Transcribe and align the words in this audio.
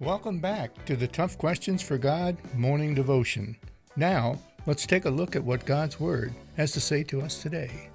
Welcome 0.00 0.38
back 0.38 0.84
to 0.84 0.94
the 0.94 1.08
Tough 1.08 1.36
Questions 1.38 1.82
for 1.82 1.98
God 1.98 2.36
morning 2.54 2.94
devotion. 2.94 3.56
Now, 3.96 4.38
let's 4.64 4.86
take 4.86 5.06
a 5.06 5.10
look 5.10 5.34
at 5.34 5.42
what 5.42 5.66
God's 5.66 5.98
Word 5.98 6.32
has 6.56 6.70
to 6.72 6.80
say 6.80 7.02
to 7.02 7.20
us 7.20 7.42
today. 7.42 7.90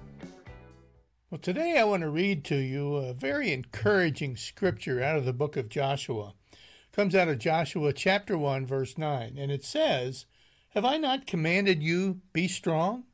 Well, 1.30 1.40
today 1.40 1.78
I 1.78 1.86
want 1.86 2.02
to 2.02 2.10
read 2.10 2.44
to 2.44 2.58
you 2.58 2.98
a 2.98 3.14
very 3.14 3.54
encouraging 3.54 4.36
scripture 4.36 5.02
out 5.02 5.16
of 5.16 5.24
the 5.24 5.32
book 5.32 5.56
of 5.56 5.70
Joshua. 5.70 6.34
It 6.52 6.58
comes 6.92 7.16
out 7.16 7.30
of 7.30 7.40
Joshua 7.40 7.94
chapter 7.94 8.38
1 8.38 8.66
verse 8.66 8.98
9, 8.98 9.38
and 9.38 9.50
it 9.50 9.64
says, 9.64 10.26
"Have 10.72 10.84
I 10.84 10.98
not 10.98 11.26
commanded 11.26 11.82
you 11.82 12.20
be 12.34 12.50
strong? 12.50 13.06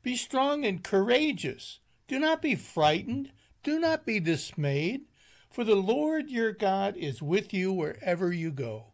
Be 0.00 0.14
strong 0.14 0.64
and 0.64 0.84
courageous. 0.84 1.80
Do 2.06 2.20
not 2.20 2.40
be 2.40 2.54
frightened, 2.54 3.32
do 3.64 3.80
not 3.80 4.06
be 4.06 4.20
dismayed." 4.20 5.06
For 5.58 5.64
the 5.64 5.74
Lord 5.74 6.30
your 6.30 6.52
God 6.52 6.96
is 6.96 7.20
with 7.20 7.52
you 7.52 7.72
wherever 7.72 8.32
you 8.32 8.52
go. 8.52 8.92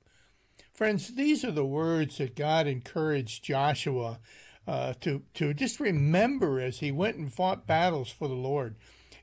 Friends, 0.73 1.14
these 1.14 1.45
are 1.45 1.50
the 1.50 1.62
words 1.62 2.16
that 2.16 2.34
God 2.34 2.66
encouraged 2.66 3.45
Joshua 3.45 4.18
uh, 4.66 4.95
to, 5.02 5.24
to 5.34 5.52
just 5.52 5.78
remember 5.78 6.59
as 6.59 6.78
he 6.78 6.90
went 6.90 7.18
and 7.18 7.30
fought 7.30 7.66
battles 7.66 8.09
for 8.09 8.28
the 8.28 8.34
Lord. 8.34 8.77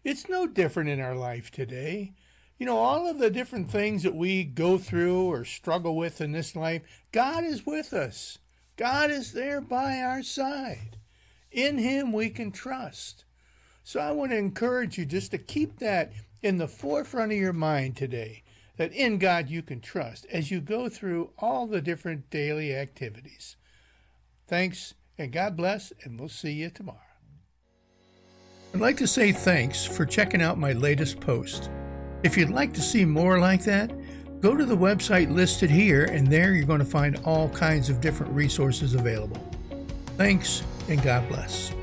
It's 0.04 0.30
no 0.30 0.45
different 0.45 0.91
in 0.91 1.00
our 1.00 1.16
life 1.16 1.50
today. 1.50 2.14
You 2.59 2.67
know, 2.67 2.77
all 2.77 3.09
of 3.09 3.17
the 3.17 3.31
different 3.31 3.72
things 3.72 4.03
that 4.03 4.14
we 4.14 4.44
go 4.44 4.78
through 4.78 5.23
or 5.23 5.44
struggle 5.44 5.95
with 5.95 6.22
in 6.22 6.34
this 6.34 6.55
life, 6.55 6.84
God 7.12 7.44
is 7.44 7.66
with 7.66 7.92
us. 7.92 8.38
God 8.78 9.09
is 9.09 9.34
there 9.34 9.62
by 9.62 9.98
our 9.98 10.22
side. 10.22 10.98
In 11.52 11.80
Him 11.80 12.14
we 12.14 12.30
can 12.30 12.52
trust. 12.52 13.26
So 13.91 14.00
I 14.00 14.13
want 14.13 14.31
to 14.31 14.38
encourage 14.38 14.98
you 14.98 15.04
just 15.04 15.31
to 15.31 15.38
keep 15.38 15.80
that 15.80 16.13
in 16.41 16.58
the 16.58 16.70
forefront 16.70 17.34
of 17.34 17.38
your 17.38 17.52
mind 17.52 17.98
today 17.98 18.41
that 18.77 18.94
in 18.94 19.17
God 19.17 19.50
you 19.50 19.62
can 19.62 19.81
trust 19.81 20.26
as 20.31 20.50
you 20.50 20.62
go 20.62 20.88
through 20.88 21.31
all 21.40 21.67
the 21.67 21.81
different 21.81 22.30
daily 22.30 22.73
activities. 22.73 23.58
Thanks, 24.47 24.94
and 25.17 25.34
God 25.34 25.58
bless, 25.58 25.92
and 26.06 26.17
we'll 26.17 26.30
see 26.30 26.53
you 26.53 26.69
tomorrow. 26.69 27.00
I'd 28.73 28.80
like 28.80 28.95
to 28.95 29.08
say 29.08 29.34
thanks 29.34 29.84
for 29.84 30.06
checking 30.06 30.42
out 30.42 30.58
my 30.58 30.72
latest 30.72 31.19
post. 31.19 31.69
If 32.23 32.38
you'd 32.38 32.50
like 32.50 32.72
to 32.75 32.81
see 32.81 33.03
more 33.03 33.39
like 33.39 33.66
that, 33.66 33.92
go 34.39 34.56
to 34.56 34.64
the 34.64 34.78
website 34.78 35.30
listed 35.30 35.69
here, 35.69 36.06
and 36.06 36.28
there 36.28 36.53
you're 36.53 36.64
going 36.64 36.80
to 36.80 36.86
find 36.86 37.19
all 37.25 37.50
kinds 37.50 37.89
of 37.89 38.00
different 38.00 38.31
resources 38.31 38.94
available. 38.94 39.45
Thanks, 40.16 40.64
and 40.88 41.03
God 41.03 41.28
bless. 41.28 41.73